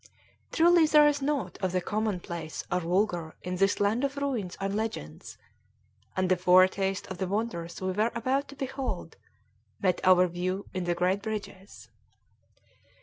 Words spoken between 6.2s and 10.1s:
the foretaste of the wonders we were about to behold met